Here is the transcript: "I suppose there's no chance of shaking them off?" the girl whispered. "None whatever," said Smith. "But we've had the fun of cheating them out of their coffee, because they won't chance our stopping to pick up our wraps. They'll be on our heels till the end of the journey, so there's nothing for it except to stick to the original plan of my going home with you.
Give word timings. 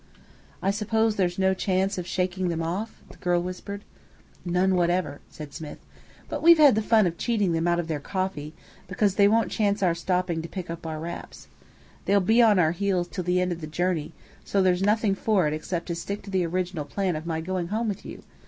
"I 0.63 0.71
suppose 0.71 1.15
there's 1.15 1.37
no 1.37 1.53
chance 1.53 1.99
of 1.99 2.07
shaking 2.07 2.47
them 2.49 2.63
off?" 2.63 3.03
the 3.11 3.17
girl 3.17 3.39
whispered. 3.39 3.83
"None 4.43 4.73
whatever," 4.73 5.21
said 5.29 5.53
Smith. 5.53 5.77
"But 6.27 6.41
we've 6.41 6.57
had 6.57 6.73
the 6.73 6.81
fun 6.81 7.05
of 7.05 7.19
cheating 7.19 7.51
them 7.51 7.67
out 7.67 7.77
of 7.79 7.87
their 7.87 7.99
coffee, 7.99 8.55
because 8.87 9.13
they 9.13 9.27
won't 9.27 9.51
chance 9.51 9.83
our 9.83 9.93
stopping 9.93 10.41
to 10.41 10.49
pick 10.49 10.71
up 10.71 10.87
our 10.87 10.99
wraps. 10.99 11.49
They'll 12.05 12.19
be 12.19 12.41
on 12.41 12.57
our 12.57 12.71
heels 12.71 13.07
till 13.07 13.23
the 13.25 13.39
end 13.39 13.51
of 13.51 13.61
the 13.61 13.67
journey, 13.67 14.11
so 14.43 14.59
there's 14.59 14.81
nothing 14.81 15.13
for 15.13 15.47
it 15.47 15.53
except 15.53 15.85
to 15.89 15.95
stick 15.95 16.23
to 16.23 16.31
the 16.31 16.47
original 16.47 16.85
plan 16.85 17.15
of 17.15 17.27
my 17.27 17.39
going 17.39 17.67
home 17.67 17.87
with 17.87 18.03
you. 18.03 18.23